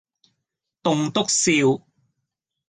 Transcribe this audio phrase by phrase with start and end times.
[0.81, 1.85] 棟篤笑